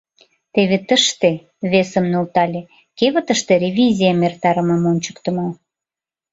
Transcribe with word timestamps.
Теве 0.53 0.77
тыште,— 0.87 1.31
весым 1.71 2.05
нӧлтале,— 2.11 2.61
кевытыште 2.97 3.53
ревизийым 3.63 4.19
эртарымым 4.27 4.81
ончыктымо. 4.91 5.47